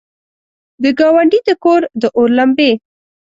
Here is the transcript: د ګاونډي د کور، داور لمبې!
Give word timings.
د 0.83 0.85
ګاونډي 0.99 1.39
د 1.47 1.49
کور، 1.63 1.81
داور 2.01 2.29
لمبې! 2.37 2.71